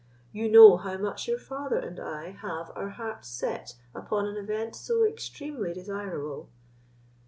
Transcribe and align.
You 0.31 0.49
know 0.49 0.77
how 0.77 0.97
much 0.97 1.27
your 1.27 1.37
father 1.37 1.77
and 1.77 1.99
I 1.99 2.31
have 2.31 2.71
our 2.75 2.89
hearts 2.89 3.27
set 3.27 3.75
upon 3.93 4.25
an 4.25 4.35
event 4.35 4.75
so 4.75 5.03
extremely 5.05 5.73
desirable." 5.73 6.49